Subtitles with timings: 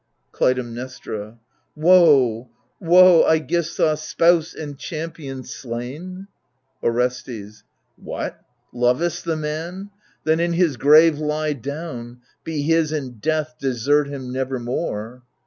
[0.31, 1.37] Clytemnestra
[1.75, 6.27] Woe, woe I iCgisthus, spouse and champion, slain!
[6.81, 7.63] Orestes
[7.97, 8.43] What,
[8.73, 9.91] lov'st the man?
[10.23, 12.21] then in his grave lie down.
[12.43, 15.21] Be his in death, desert him nevermore